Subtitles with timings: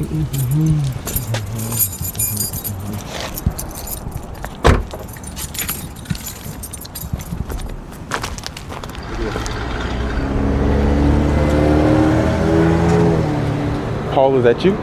[0.00, 0.06] Paul,
[14.38, 14.74] is that you?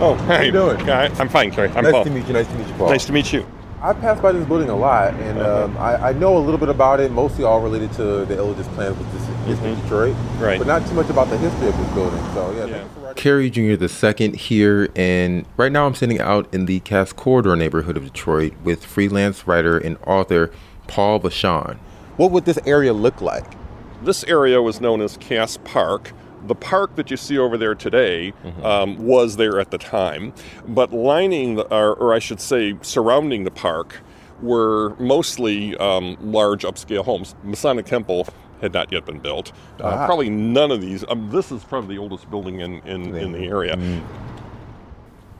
[0.00, 0.90] Oh, how are you doing?
[0.90, 1.68] I, am fine, Kerry.
[1.70, 2.04] I'm nice Paul.
[2.04, 2.32] to meet you.
[2.32, 2.90] Nice to meet you, Paul.
[2.90, 3.46] Nice to meet you.
[3.80, 5.64] I pass by this building a lot, and Uh-huh.
[5.66, 8.66] um, I, I know a little bit about it, mostly all related to the Ilitch's
[8.74, 10.58] plans with this history of Detroit, Right.
[10.58, 12.20] but not too much about the history of this building.
[12.34, 12.60] So yeah, Yeah.
[12.72, 13.14] thank you for writing.
[13.22, 13.74] Kerry Jr.
[13.76, 18.04] the second here, and right now I'm sitting out in the Cass Corridor neighborhood of
[18.04, 20.50] Detroit with freelance writer and author
[20.86, 21.76] Paul Vachon.
[22.16, 23.44] What would this area look like?
[24.02, 26.12] This area was known as Cass Park.
[26.46, 30.32] The park that you see over there today um, was there at the time,
[30.68, 34.00] but lining, the, or, or I should say, surrounding the park
[34.40, 37.34] were mostly um, large upscale homes.
[37.42, 38.28] Masonic Temple
[38.60, 39.52] had not yet been built.
[39.80, 40.06] Uh, Ah.
[40.06, 41.04] Probably none of these.
[41.08, 43.78] Um, this is probably the oldest building in, in, in the area.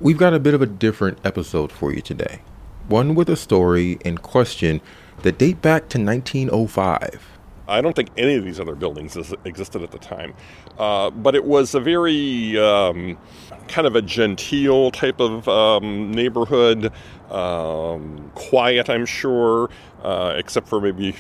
[0.01, 2.41] We've got a bit of a different episode for you today.
[2.89, 4.81] One with a story and question
[5.23, 7.29] that date back to 1905.
[7.67, 10.33] I don't think any of these other buildings existed at the time,
[10.79, 13.19] uh, but it was a very um,
[13.69, 16.93] kind of a genteel type of um, neighborhood,
[17.31, 19.71] um, quiet, I'm sure,
[20.03, 21.13] uh, except for maybe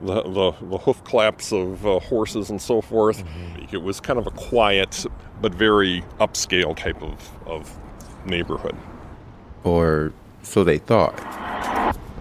[0.00, 3.24] the, the, the hoof claps of uh, horses and so forth.
[3.72, 5.04] It was kind of a quiet
[5.40, 7.78] but very upscale type of, of
[8.24, 8.76] neighborhood.
[9.64, 10.12] Or
[10.42, 11.16] so they thought.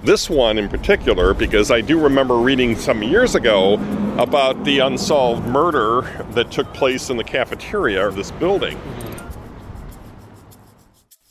[0.04, 3.74] This one in particular, because I do remember reading some years ago
[4.18, 8.80] about the unsolved murder that took place in the cafeteria of this building.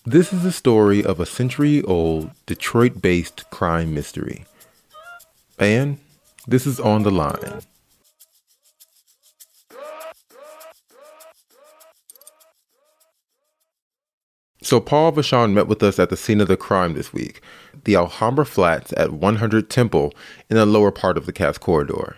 [0.09, 4.47] This is the story of a century old Detroit based crime mystery.
[5.59, 5.99] And
[6.47, 7.63] this is on the line.
[14.63, 17.41] So, Paul Vachon met with us at the scene of the crime this week,
[17.83, 20.15] the Alhambra Flats at 100 Temple
[20.49, 22.17] in the lower part of the Cass Corridor.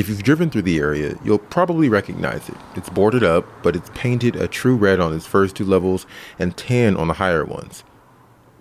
[0.00, 2.54] If you've driven through the area, you'll probably recognize it.
[2.74, 6.06] It's boarded up, but it's painted a true red on its first two levels
[6.38, 7.84] and tan on the higher ones.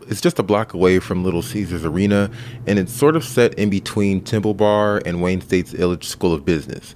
[0.09, 2.29] It's just a block away from Little Caesars Arena,
[2.67, 6.43] and it's sort of set in between Temple Bar and Wayne State's Ilitch School of
[6.43, 6.93] Business.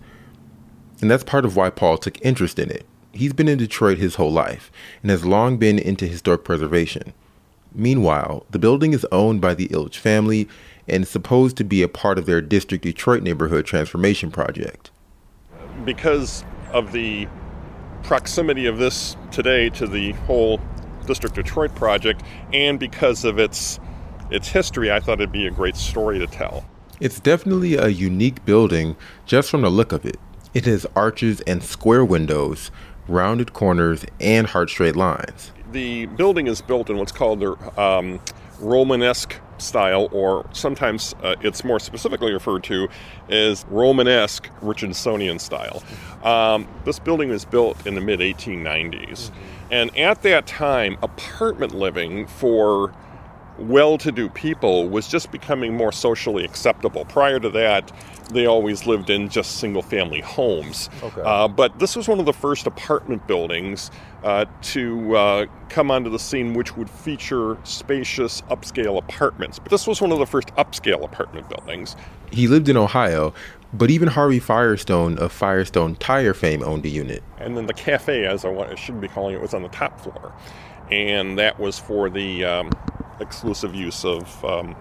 [1.00, 2.86] And that's part of why Paul took interest in it.
[3.14, 7.14] He's been in Detroit his whole life and has long been into historic preservation.
[7.74, 10.50] Meanwhile, the building is owned by the Ilitch family
[10.88, 14.92] and is supposed to be a part of their District Detroit neighborhood transformation project.
[15.86, 17.28] Because of the
[18.04, 20.60] proximity of this today to the whole
[21.06, 22.22] District Detroit project,
[22.54, 23.80] and because of its
[24.30, 26.66] its history, I thought it'd be a great story to tell.
[27.00, 28.96] It's definitely a unique building
[29.26, 30.18] just from the look of it.
[30.54, 32.72] It has arches and square windows,
[33.08, 35.52] rounded corners, and hard straight lines.
[35.72, 38.20] The building is built in what's called the um,
[38.60, 42.88] Romanesque style, or sometimes uh, it's more specifically referred to
[43.30, 45.84] as Romanesque Richardsonian style.
[46.24, 49.32] Um, this building was built in the mid 1890s,
[49.72, 52.94] and at that time, apartment living for
[53.58, 57.06] well to do people was just becoming more socially acceptable.
[57.06, 57.92] Prior to that,
[58.32, 60.90] they always lived in just single family homes.
[61.02, 61.22] Okay.
[61.24, 63.92] Uh, but this was one of the first apartment buildings
[64.24, 69.60] uh, to uh, come onto the scene, which would feature spacious upscale apartments.
[69.60, 71.96] But this was one of the first upscale apartment buildings.
[72.32, 73.34] He lived in Ohio,
[73.74, 77.24] but even Harvey Firestone of Firestone Tire fame owned a unit.
[77.40, 79.70] And then the cafe, as I, want, I should be calling it, was on the
[79.70, 80.34] top floor.
[80.92, 82.72] And that was for the um,
[83.20, 84.76] exclusive use of um,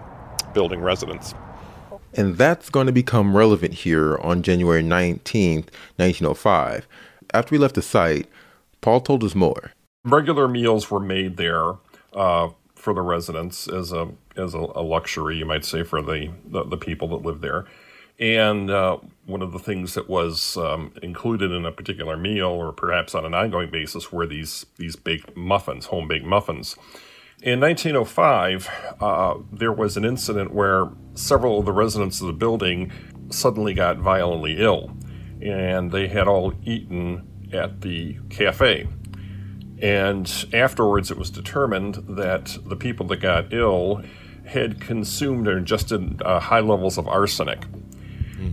[0.53, 1.33] building residents.
[2.15, 6.87] And that's going to become relevant here on January 19th, 1905.
[7.33, 8.27] After we left the site,
[8.81, 9.71] Paul told us more.
[10.03, 11.73] regular meals were made there
[12.13, 16.31] uh, for the residents as a as a, a luxury, you might say, for the,
[16.45, 17.65] the, the people that lived there.
[18.19, 22.71] And uh, one of the things that was um, included in a particular meal, or
[22.71, 26.75] perhaps on an ongoing basis, were these these baked muffins, home baked muffins.
[27.43, 28.69] In 1905,
[29.01, 32.89] uh, there was an incident where several of the residents of the building
[33.31, 34.95] suddenly got violently ill,
[35.41, 38.87] and they had all eaten at the cafe.
[39.81, 44.01] And afterwards, it was determined that the people that got ill
[44.45, 47.65] had consumed or ingested uh, high levels of arsenic.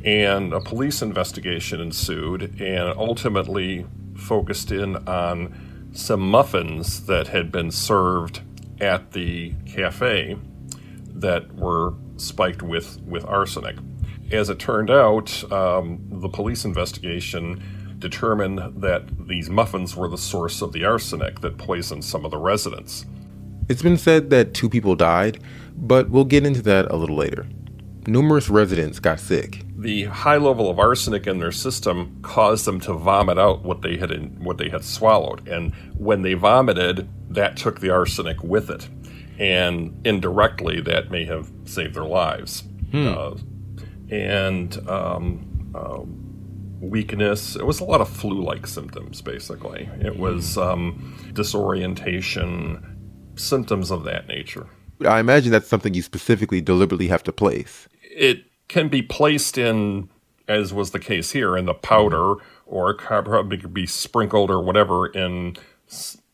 [0.05, 7.71] And a police investigation ensued and ultimately focused in on some muffins that had been
[7.71, 8.41] served
[8.81, 10.37] at the cafe
[11.15, 13.77] that were spiked with, with arsenic.
[14.31, 20.63] As it turned out, um, the police investigation determined that these muffins were the source
[20.63, 23.05] of the arsenic that poisoned some of the residents.
[23.69, 25.41] It's been said that two people died,
[25.77, 27.47] but we'll get into that a little later.
[28.07, 29.65] Numerous residents got sick.
[29.81, 33.97] The high level of arsenic in their system caused them to vomit out what they
[33.97, 38.69] had in, what they had swallowed, and when they vomited, that took the arsenic with
[38.69, 38.91] it,
[39.39, 42.65] and indirectly that may have saved their lives.
[42.91, 43.09] Hmm.
[43.09, 43.37] Uh,
[44.11, 46.03] and um, uh,
[46.81, 47.57] weakness.
[47.57, 49.23] It was a lot of flu-like symptoms.
[49.23, 54.67] Basically, it was um, disorientation, symptoms of that nature.
[55.07, 57.89] I imagine that's something you specifically deliberately have to place.
[58.03, 60.09] It can be placed in,
[60.49, 65.09] as was the case here, in the powder, or probably could be sprinkled or whatever
[65.09, 65.57] in,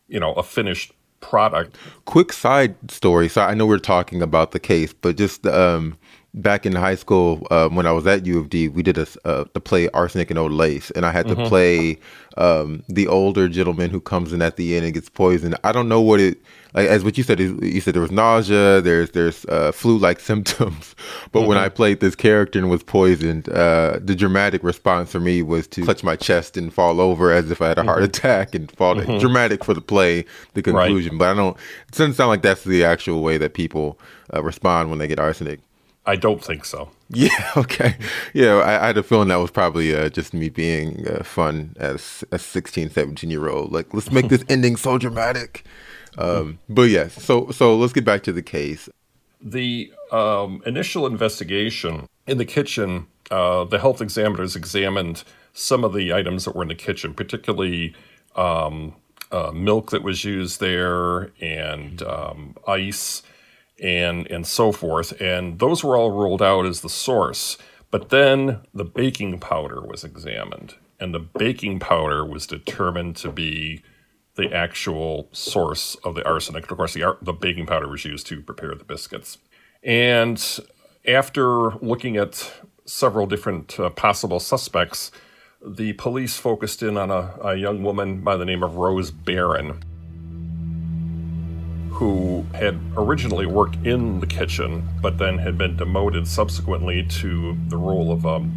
[0.07, 1.77] you know, a finished product.
[2.05, 3.29] Quick side story.
[3.29, 5.97] So I know we're talking about the case, but just um,
[6.37, 9.07] back in high school um, when I was at U of D, we did a
[9.25, 11.99] uh, the play Arsenic and Old Lace, and I had to play
[12.37, 15.57] um, the older gentleman who comes in at the end and gets poisoned.
[15.65, 16.39] I don't know what it
[16.75, 17.41] like as what you said.
[17.41, 20.95] You said there was nausea, there's there's uh, flu like symptoms,
[21.33, 25.43] but when I played this character and was poisoned, uh, the dramatic response for me
[25.43, 28.55] was to clutch my chest and fall over as if I had a heart attack
[28.55, 28.95] and fall.
[28.97, 31.57] Dramatic for the play, the conclusion, but I don't.
[31.89, 33.99] It doesn't sound like that's the actual way that people
[34.35, 35.61] uh, respond when they get arsenic.
[36.07, 36.91] I don't think so.
[37.11, 37.97] Yeah, okay.
[38.33, 41.75] Yeah, I, I had a feeling that was probably uh, just me being uh, fun
[41.79, 43.73] as a 16, 17 year old.
[43.73, 45.65] Like, let's make this ending so dramatic.
[46.19, 48.89] Um, but yes, so so let's get back to the case.
[49.41, 56.15] The um, initial investigation in the kitchen, uh, the health examiners examined some of the
[56.15, 57.95] items that were in the kitchen, particularly
[58.35, 58.95] um,
[59.31, 63.23] uh, milk that was used there and um, ice
[63.83, 67.59] and and so forth, and those were all ruled out as the source.
[67.91, 73.83] But then the baking powder was examined, and the baking powder was determined to be
[74.35, 76.71] the actual source of the arsenic.
[76.71, 79.39] Of course, the, the baking powder was used to prepare the biscuits.
[79.83, 80.43] And
[81.07, 82.53] after looking at
[82.85, 85.11] several different uh, possible suspects,
[85.65, 89.83] the police focused in on a, a young woman by the name of Rose Barron,
[91.97, 97.77] who had originally worked in the kitchen, but then had been demoted subsequently to the
[97.79, 98.53] role of um,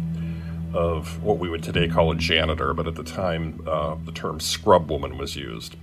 [0.74, 4.38] of what we would today call a janitor, but at the time uh, the term
[4.40, 5.76] scrub woman was used.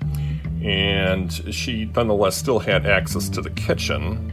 [0.63, 4.31] And she nonetheless still had access to the kitchen.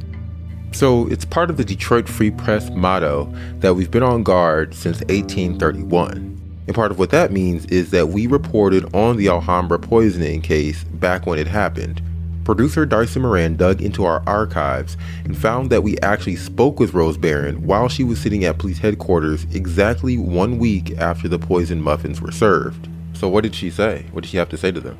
[0.73, 4.99] So it's part of the Detroit Free Press motto that we've been on guard since
[5.01, 6.63] 1831.
[6.67, 10.85] And part of what that means is that we reported on the Alhambra poisoning case
[10.85, 12.03] back when it happened.
[12.45, 17.17] Producer Darcy Moran dug into our archives and found that we actually spoke with Rose
[17.17, 22.21] Barron while she was sitting at police headquarters exactly one week after the poisoned muffins
[22.21, 22.89] were served.
[23.15, 24.07] So, what did she say?
[24.13, 24.99] What did she have to say to them?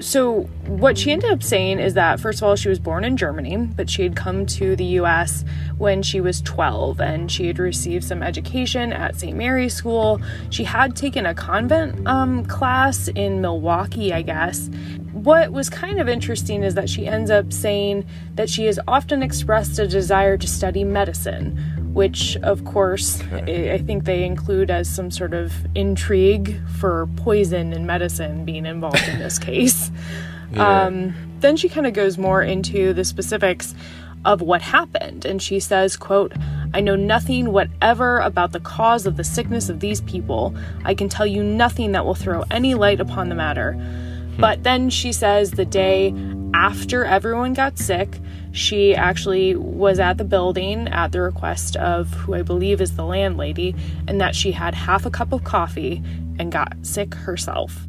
[0.00, 3.18] So, what she ended up saying is that, first of all, she was born in
[3.18, 5.44] Germany, but she had come to the US
[5.76, 9.36] when she was 12 and she had received some education at St.
[9.36, 10.18] Mary's School.
[10.48, 14.70] She had taken a convent um, class in Milwaukee, I guess.
[15.22, 18.06] What was kind of interesting is that she ends up saying
[18.36, 21.58] that she has often expressed a desire to study medicine,
[21.92, 27.74] which, of course, I I think they include as some sort of intrigue for poison
[27.74, 29.90] and medicine being involved in this case.
[30.56, 33.74] Um, then she kind of goes more into the specifics
[34.24, 36.30] of what happened and she says quote
[36.74, 40.54] i know nothing whatever about the cause of the sickness of these people.
[40.84, 43.78] I can tell you nothing that will throw any light upon the matter
[44.40, 46.14] but then she says the day
[46.54, 48.18] after everyone got sick,
[48.52, 53.04] she actually was at the building at the request of who I believe is the
[53.04, 53.74] landlady,
[54.08, 56.02] and that she had half a cup of coffee
[56.38, 57.86] and got sick herself.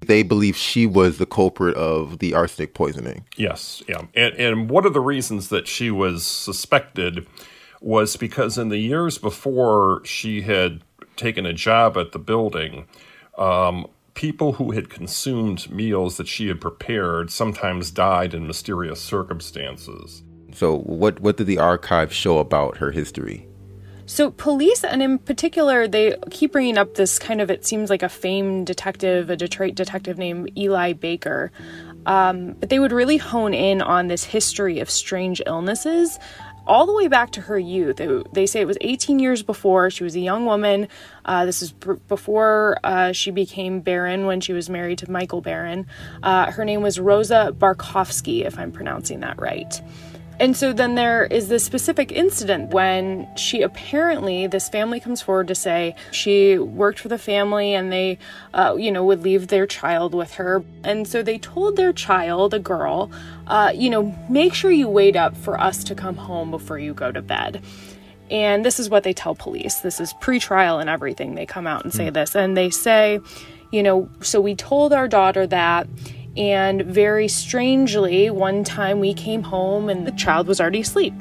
[0.00, 3.26] They believe she was the culprit of the arsenic poisoning.
[3.36, 4.02] Yes, yeah.
[4.14, 7.26] And, and one of the reasons that she was suspected
[7.80, 10.80] was because in the years before she had
[11.16, 12.86] taken a job at the building,
[13.38, 20.22] um, people who had consumed meals that she had prepared sometimes died in mysterious circumstances.
[20.52, 23.46] So, what what did the archive show about her history?
[24.10, 28.02] So, police, and in particular, they keep bringing up this kind of, it seems like
[28.02, 31.52] a famed detective, a Detroit detective named Eli Baker.
[32.06, 36.18] Um, but they would really hone in on this history of strange illnesses
[36.66, 37.96] all the way back to her youth.
[37.96, 39.90] They, they say it was 18 years before.
[39.90, 40.88] She was a young woman.
[41.24, 45.86] Uh, this is before uh, she became Barron when she was married to Michael Barron.
[46.22, 49.80] Uh, her name was Rosa Barkowski, if I'm pronouncing that right.
[50.40, 55.48] And so then there is this specific incident when she apparently, this family comes forward
[55.48, 58.18] to say she worked for the family and they,
[58.54, 60.64] uh, you know, would leave their child with her.
[60.82, 63.10] And so they told their child, a girl,
[63.48, 66.94] uh, you know, make sure you wait up for us to come home before you
[66.94, 67.62] go to bed.
[68.30, 69.80] And this is what they tell police.
[69.80, 71.34] This is pre trial and everything.
[71.34, 72.34] They come out and say this.
[72.34, 73.20] And they say,
[73.72, 75.86] you know, so we told our daughter that
[76.36, 81.14] and very strangely, one time we came home and the child was already asleep.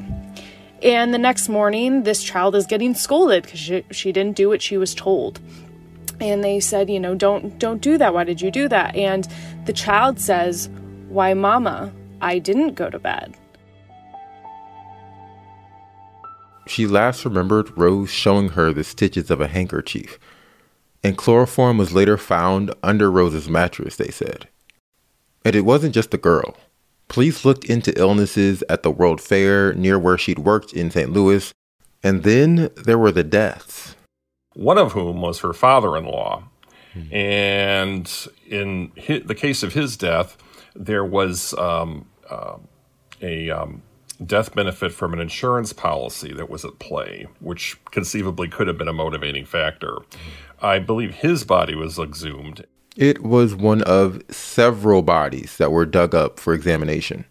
[0.82, 4.62] And the next morning, this child is getting scolded because she, she didn't do what
[4.62, 5.40] she was told.
[6.22, 8.14] And they said, you know, don't don't do that.
[8.14, 8.96] Why did you do that?
[8.96, 9.28] And
[9.66, 10.70] the child says,
[11.08, 13.36] "Why, mama, I didn't go to bed."
[16.68, 20.20] She last remembered Rose showing her the stitches of a handkerchief,
[21.04, 24.48] and chloroform was later found under Rose's mattress, they said.
[25.46, 26.56] And it wasn't just the girl.
[27.08, 31.12] Police looked into illnesses at the World Fair near where she'd worked in St.
[31.12, 31.52] Louis,
[32.04, 33.96] and then there were the deaths.
[34.54, 36.44] One of whom was her father in law.
[36.96, 37.14] Mm-hmm.
[37.16, 40.38] And in his, the case of his death,
[40.76, 42.58] there was um, uh,
[43.22, 43.82] a um,
[44.24, 48.88] death benefit from an insurance policy that was at play, which conceivably could have been
[48.88, 49.92] a motivating factor.
[49.92, 50.66] Mm-hmm.
[50.66, 52.66] I believe his body was exhumed
[52.96, 57.26] it was one of several bodies that were dug up for examination.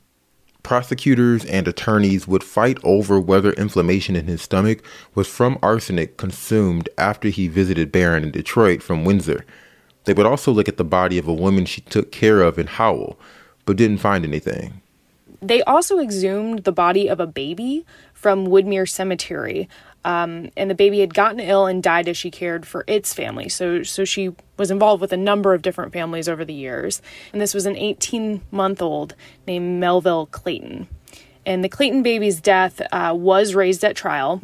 [0.62, 4.82] Prosecutors and attorneys would fight over whether inflammation in his stomach
[5.14, 9.46] was from arsenic consumed after he visited Barron in Detroit from Windsor.
[10.04, 12.66] They would also look at the body of a woman she took care of in
[12.66, 13.18] Howell,
[13.64, 14.80] but didn't find anything.
[15.40, 19.68] They also exhumed the body of a baby from Woodmere Cemetery,
[20.04, 23.48] um, and the baby had gotten ill and died as she cared for its family.
[23.48, 27.02] So, so she was involved with a number of different families over the years.
[27.32, 29.14] And this was an 18 month old
[29.46, 30.88] named Melville Clayton.
[31.44, 34.40] And the Clayton baby's death uh, was raised at trial.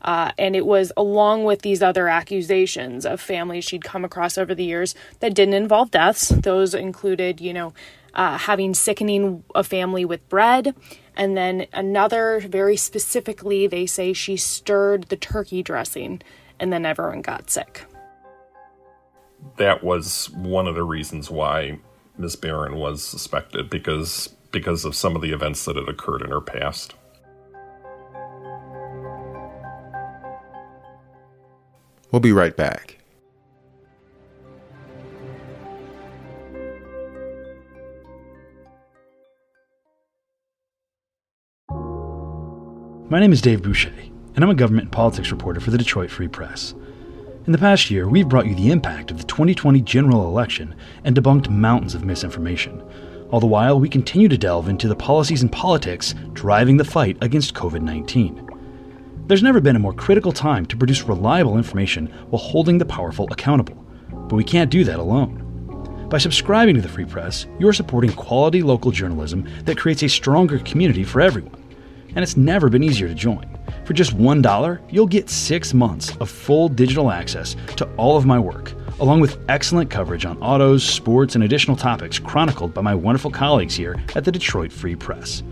[0.00, 4.54] Uh, and it was along with these other accusations of families she'd come across over
[4.54, 6.28] the years that didn't involve deaths.
[6.28, 7.72] Those included, you know,
[8.14, 10.74] uh, having sickening a family with bread,
[11.18, 16.22] and then another, very specifically, they say she stirred the turkey dressing
[16.60, 17.84] and then everyone got sick.
[19.56, 21.80] That was one of the reasons why
[22.16, 26.30] Miss Barron was suspected because because of some of the events that had occurred in
[26.30, 26.94] her past.
[32.10, 32.98] We'll be right back.
[43.10, 43.94] My name is Dave Boucher,
[44.34, 46.74] and I'm a government and politics reporter for the Detroit Free Press.
[47.46, 50.74] In the past year, we've brought you the impact of the 2020 general election
[51.04, 52.82] and debunked mountains of misinformation.
[53.30, 57.16] All the while, we continue to delve into the policies and politics driving the fight
[57.22, 58.46] against COVID 19.
[59.26, 63.26] There's never been a more critical time to produce reliable information while holding the powerful
[63.30, 66.06] accountable, but we can't do that alone.
[66.10, 70.58] By subscribing to the Free Press, you're supporting quality local journalism that creates a stronger
[70.58, 71.57] community for everyone
[72.08, 73.46] and it's never been easier to join.
[73.84, 78.38] For just $1, you'll get six months of full digital access to all of my
[78.38, 83.30] work, along with excellent coverage on autos, sports, and additional topics chronicled by my wonderful
[83.30, 85.42] colleagues here at the Detroit Free Press.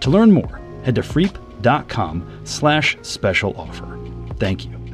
[0.00, 3.98] To learn more, head to freep.com slash special offer.
[4.38, 4.84] Thank you.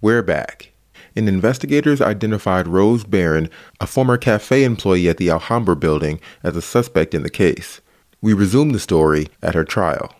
[0.00, 0.71] We're back
[1.16, 3.50] and investigators identified Rose Barron,
[3.80, 7.80] a former cafe employee at the Alhambra building, as a suspect in the case.
[8.20, 10.14] We resume the story at her trial.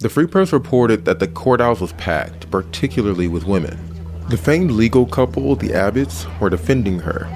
[0.00, 3.78] The Free Press reported that the courthouse was packed, particularly with women.
[4.28, 7.28] The famed legal couple, the Abbotts, were defending her,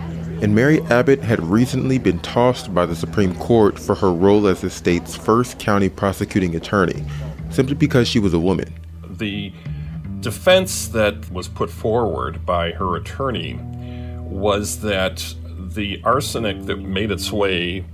[0.42, 4.60] and Mary Abbott had recently been tossed by the Supreme Court for her role as
[4.60, 7.04] the state's first county prosecuting attorney,
[7.50, 8.74] simply because she was a woman.
[9.08, 9.52] The
[10.26, 13.60] defense that was put forward by her attorney
[14.22, 17.84] was that the arsenic that made its way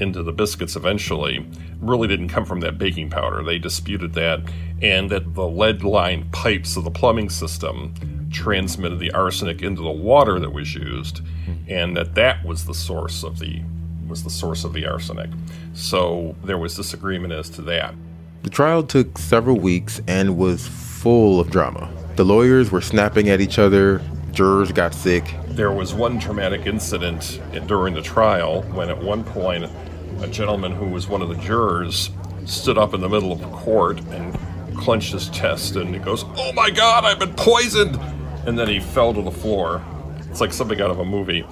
[0.00, 1.46] into the biscuits eventually
[1.82, 3.42] really didn't come from that baking powder.
[3.42, 4.40] They disputed that,
[4.80, 7.92] and that the lead lined pipes of the plumbing system
[8.32, 11.20] transmitted the arsenic into the water that was used,
[11.68, 13.60] and that that was the source of the
[14.08, 15.28] was the source of the arsenic.
[15.74, 17.94] So there was disagreement as to that.
[18.44, 20.68] The trial took several weeks and was
[21.06, 21.88] full of drama.
[22.16, 25.36] The lawyers were snapping at each other, jurors got sick.
[25.50, 29.70] There was one traumatic incident during the trial when, at one point,
[30.20, 32.10] a gentleman who was one of the jurors
[32.44, 34.36] stood up in the middle of court and
[34.76, 38.00] clenched his chest and he goes, Oh my God, I've been poisoned!
[38.44, 39.84] And then he fell to the floor,
[40.28, 41.46] It's like something out of a movie.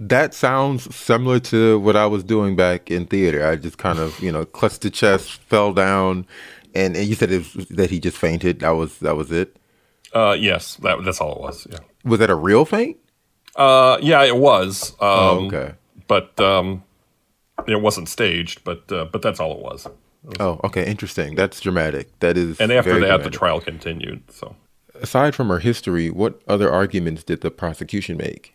[0.00, 3.44] That sounds similar to what I was doing back in theater.
[3.46, 6.24] I just kind of, you know, clutched the chest, fell down,
[6.74, 8.60] and, and you said was, that he just fainted.
[8.60, 9.56] That was that was it.
[10.14, 11.66] Uh, yes, that, that's all it was.
[11.70, 11.78] Yeah.
[12.04, 12.96] Was that a real faint?
[13.56, 14.92] Uh, yeah, it was.
[14.92, 15.74] Um, Oh, okay.
[16.06, 16.84] But um,
[17.66, 18.62] it wasn't staged.
[18.64, 19.86] But uh, but that's all it was.
[20.38, 21.34] Oh, okay, interesting.
[21.34, 22.18] That's dramatic.
[22.20, 22.60] That is.
[22.60, 24.22] And after that, the trial continued.
[24.30, 24.54] So.
[24.94, 28.54] Aside from her history, what other arguments did the prosecution make?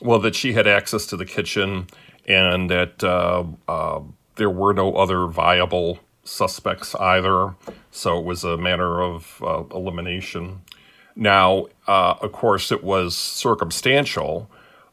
[0.00, 1.86] Well, that she had access to the kitchen
[2.26, 4.00] and that uh, uh,
[4.36, 7.54] there were no other viable suspects either.
[7.90, 10.62] So it was a matter of uh, elimination.
[11.14, 14.50] Now, uh, of course, it was circumstantial,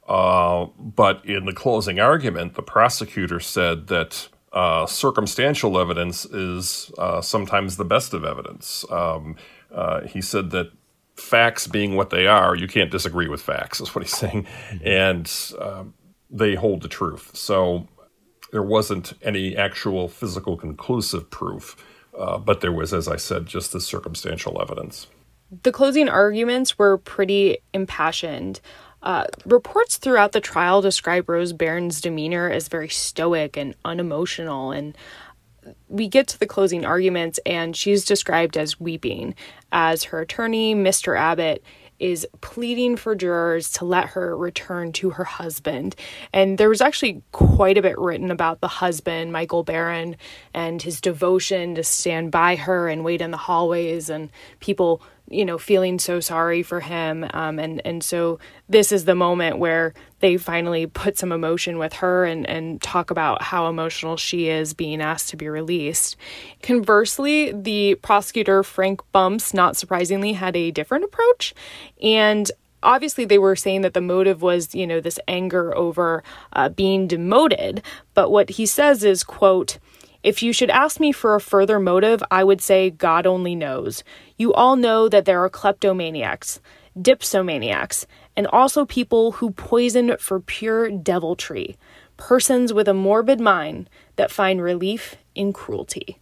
[0.07, 6.91] uh, but in the closing argument, the prosecutor said that uh, circumstantial evidence is
[7.21, 8.85] sometimes the best of evidence.
[8.91, 9.37] Um,
[10.05, 10.71] he said that
[11.21, 14.47] facts being what they are, you can't disagree with facts, is what he's saying.
[14.83, 15.93] And um,
[16.29, 17.31] they hold the truth.
[17.35, 17.87] So
[18.51, 21.75] there wasn't any actual physical conclusive proof,
[22.17, 25.07] uh, but there was, as I said, just the circumstantial evidence.
[25.63, 28.61] The closing arguments were pretty impassioned.
[29.03, 34.95] Uh, reports throughout the trial describe Rose Barron's demeanor as very stoic and unemotional, and
[35.87, 39.35] we get to the closing arguments, and she's described as weeping,
[39.71, 41.17] as her attorney, Mr.
[41.17, 41.63] Abbott,
[41.99, 45.95] is pleading for jurors to let her return to her husband.
[46.33, 50.17] And there was actually quite a bit written about the husband, Michael Barron,
[50.53, 55.45] and his devotion to stand by her and wait in the hallways, and people you
[55.45, 58.37] know feeling so sorry for him um, and and so
[58.67, 63.11] this is the moment where they finally put some emotion with her and and talk
[63.11, 66.15] about how emotional she is being asked to be released.
[66.63, 71.53] Conversely the prosecutor frank bumps not surprisingly had a different approach.
[72.01, 72.49] And
[72.83, 76.23] obviously they were saying that the motive was you know this anger over
[76.53, 77.83] uh, being demoted.
[78.13, 79.77] But what he says is quote
[80.23, 84.03] if you should ask me for a further motive, I would say God only knows.
[84.37, 86.59] You all know that there are kleptomaniacs,
[86.97, 91.77] dipsomaniacs, and also people who poison for pure deviltry,
[92.17, 96.17] persons with a morbid mind that find relief in cruelty.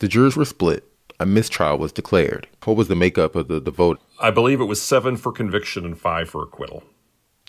[0.00, 0.84] The jurors were split.
[1.18, 2.46] A mistrial was declared.
[2.64, 4.00] What was the makeup of the, the vote?
[4.20, 6.82] I believe it was seven for conviction and five for acquittal.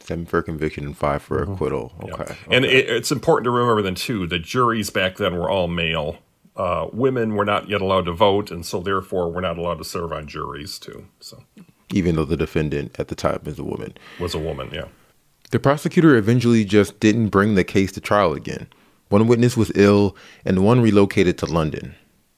[0.02, 1.94] Seven for conviction and five for acquittal.
[2.06, 2.14] Yeah.
[2.14, 2.36] Okay.
[2.50, 6.20] And it, it's important to remember then too, the juries back then were all male.
[6.56, 9.84] Uh, women were not yet allowed to vote, and so therefore were not allowed to
[9.84, 11.08] serve on juries too.
[11.20, 11.44] So
[11.92, 13.94] Even though the defendant at the time is a woman.
[14.20, 14.88] was a woman, yeah.
[15.52, 18.68] The prosecutor eventually just didn't bring the case to trial again.
[19.10, 21.96] One witness was ill, and one relocated to London.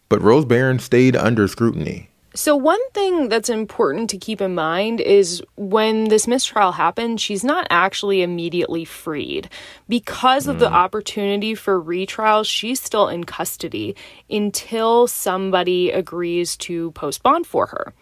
[0.08, 2.10] But Rose Barron stayed under scrutiny.
[2.36, 7.44] So, one thing that's important to keep in mind is when this mistrial happened, she's
[7.44, 9.50] not actually immediately freed.
[9.88, 10.76] Because of the hmm.
[10.76, 13.96] opportunity for retrial, she's still in custody
[14.30, 17.94] until somebody agrees to post bond for her.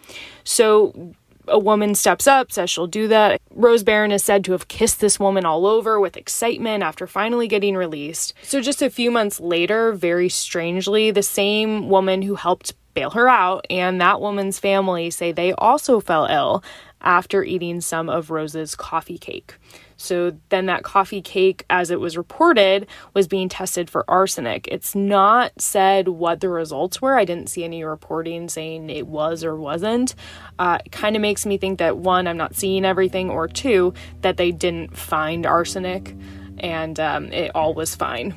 [0.44, 1.14] So,
[1.48, 3.42] a woman steps up, says she'll do that.
[3.52, 7.48] Rose Barron is said to have kissed this woman all over with excitement after finally
[7.48, 8.34] getting released.
[8.44, 13.30] So, just a few months later, very strangely, the same woman who helped bail her
[13.30, 16.64] out and that woman's family say they also fell ill
[17.02, 19.54] after eating some of Rose's coffee cake.
[19.98, 24.68] So then that coffee cake, as it was reported, was being tested for arsenic.
[24.70, 27.18] It's not said what the results were.
[27.18, 30.16] I didn't see any reporting saying it was or wasn't.
[30.58, 34.38] Uh, kind of makes me think that one, I'm not seeing everything, or two, that
[34.38, 36.16] they didn't find arsenic
[36.60, 38.36] and um, it all was fine.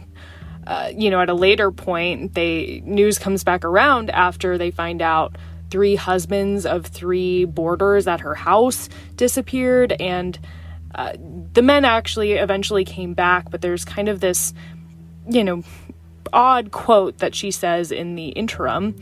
[0.66, 5.02] Uh, you know, at a later point, they news comes back around after they find
[5.02, 5.36] out
[5.70, 10.38] three husbands of three boarders at her house disappeared, and
[10.94, 11.12] uh,
[11.52, 13.50] the men actually eventually came back.
[13.50, 14.52] But there's kind of this,
[15.28, 15.62] you know,
[16.32, 18.96] odd quote that she says in the interim.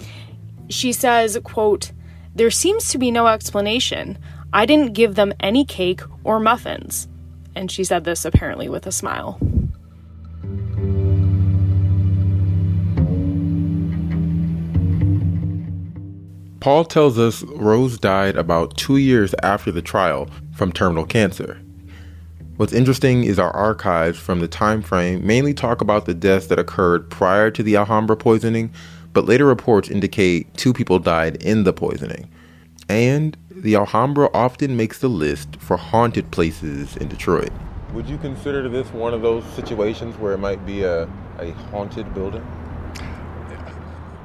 [0.68, 1.92] She says, "quote
[2.34, 4.18] There seems to be no explanation.
[4.52, 7.08] I didn't give them any cake or muffins."
[7.54, 9.40] And she said this apparently with a smile.
[16.60, 21.60] Paul tells us Rose died about two years after the trial from terminal cancer.
[22.58, 26.58] What's interesting is our archives from the time frame mainly talk about the deaths that
[26.58, 28.72] occurred prior to the Alhambra poisoning,
[29.12, 32.28] but later reports indicate two people died in the poisoning.
[32.88, 37.52] And the Alhambra often makes the list for haunted places in Detroit.
[37.92, 41.04] Would you consider this one of those situations where it might be a,
[41.38, 42.44] a haunted building?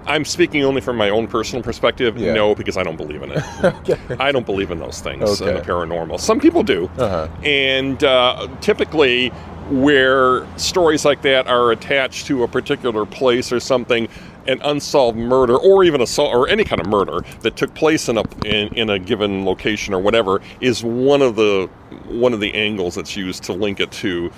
[0.06, 2.18] I'm speaking only from my own personal perspective.
[2.18, 2.34] Yeah.
[2.34, 4.20] No, because I don't believe in it.
[4.20, 6.20] I don't believe in those things in the paranormal.
[6.20, 7.28] Some people do, Uh-huh.
[7.44, 9.30] and uh, typically,
[9.70, 14.10] where stories like that are attached to a particular place or something,
[14.46, 18.18] an unsolved murder, or even assault, or any kind of murder that took place in
[18.18, 21.70] a in, in a given location or whatever, is one of the
[22.08, 24.32] one of the angles that's used to link it to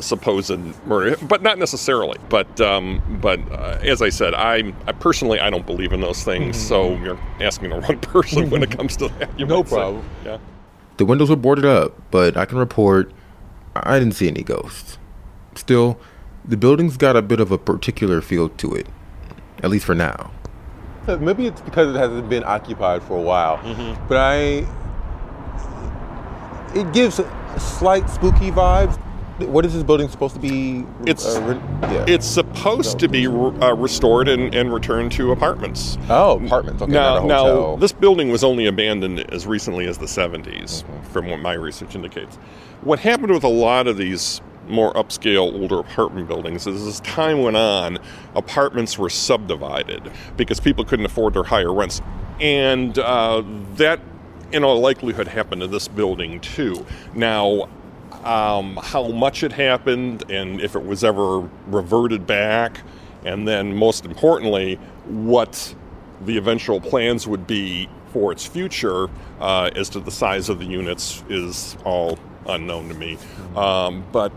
[0.00, 0.50] supposed
[0.86, 2.18] murder, but not necessarily.
[2.28, 6.22] But um, but uh, as I said, I, I personally I don't believe in those
[6.24, 6.56] things.
[6.56, 9.38] So you're asking the wrong person when it comes to that.
[9.38, 9.76] you No might say.
[9.76, 10.04] problem.
[10.24, 10.38] Yeah.
[10.98, 13.12] The windows were boarded up, but I can report
[13.74, 14.98] I didn't see any ghosts.
[15.54, 15.98] Still,
[16.44, 18.86] the building's got a bit of a particular feel to it,
[19.62, 20.30] at least for now.
[21.06, 24.06] Maybe it's because it hasn't been occupied for a while, Mm-hmm.
[24.08, 24.66] but I.
[26.74, 27.20] It gives
[27.58, 28.98] slight spooky vibes.
[29.38, 30.84] What is this building supposed to be?
[31.06, 32.04] It's- uh, re- yeah.
[32.06, 35.98] It's supposed to be uh, restored and, and returned to apartments.
[36.08, 36.82] oh apartments.
[36.82, 41.40] Okay, now, now this building was only abandoned as recently as the 70s, from what
[41.40, 42.36] my research indicates.
[42.82, 47.42] What happened with a lot of these more upscale, older apartment buildings is as time
[47.42, 47.98] went on,
[48.36, 52.00] apartments were subdivided because people couldn't afford their higher rents.
[52.40, 53.42] And uh,
[53.74, 54.00] that,
[54.52, 56.86] in all likelihood, happened to this building too.
[57.14, 57.68] Now,
[58.24, 62.80] um, how much it happened and if it was ever reverted back,
[63.24, 65.74] and then most importantly, what
[66.24, 69.08] the eventual plans would be for its future
[69.40, 73.16] uh, as to the size of the units is all unknown to me.
[73.56, 74.32] Um, but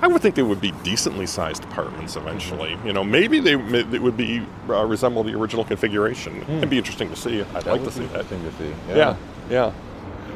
[0.00, 2.76] I would think they would be decently sized apartments eventually.
[2.84, 6.42] You know, maybe they, they would be uh, resemble the original configuration.
[6.48, 7.40] It'd be interesting to see.
[7.40, 8.30] I'd That like to see that.
[8.30, 8.74] interesting to see.
[8.94, 9.16] Yeah,
[9.50, 9.72] yeah.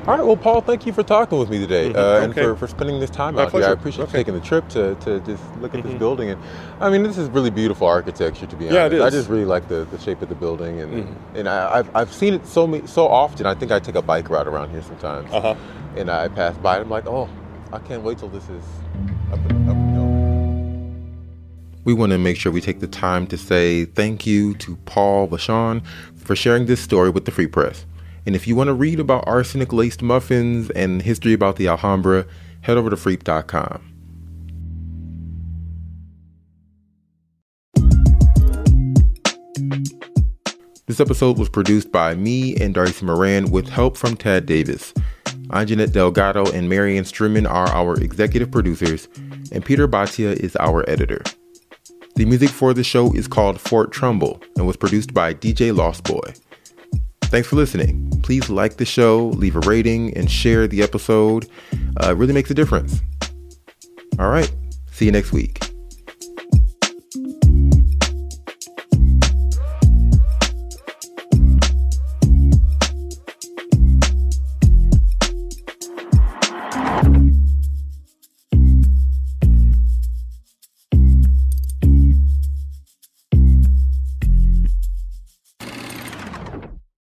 [0.07, 0.27] All right.
[0.27, 3.11] Well, Paul, thank you for talking with me today, uh, and for, for spending this
[3.11, 3.65] time My out here.
[3.65, 4.19] I appreciate Okay.
[4.19, 6.31] you taking the trip to, to just look at this building.
[6.31, 6.41] And
[6.81, 8.47] I mean, this is really beautiful architecture.
[8.47, 10.81] To be Yeah, honest, it I just really like the, the shape of the building,
[10.81, 13.47] and and I, I've I've seen it so many, so often.
[13.47, 15.55] I think I take a bike ride around here sometimes, Uh huh.
[15.97, 16.77] and I pass by.
[16.77, 17.29] and I'm like, oh,
[17.73, 18.65] I can't wait till this is
[19.33, 21.21] up and, up and going.
[21.85, 25.29] We want to make sure we take the time to say thank you to Paul
[25.29, 25.83] Vachon
[26.17, 27.85] for sharing this story with the Free Press.
[28.27, 32.27] And if you want to read about arsenic laced muffins and history about the Alhambra,
[32.63, 33.91] head over to freep.com.
[40.87, 44.93] This episode was produced by me and Darcy Moran with help from Tad Davis.
[45.51, 49.09] Anjanette Delgado and Marion Struman are our executive producers,
[49.53, 51.23] and Peter Bhatia is our editor.
[52.17, 56.05] The music for the show is called Fort Trumbull and was produced by DJ Lost
[56.05, 56.35] Boy.
[57.31, 58.11] Thanks for listening.
[58.23, 61.49] Please like the show, leave a rating, and share the episode.
[62.03, 63.01] Uh, it really makes a difference.
[64.19, 64.53] All right.
[64.91, 65.70] See you next week.